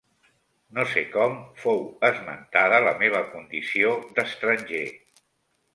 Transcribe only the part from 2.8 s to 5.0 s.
la meva condició d'estranger.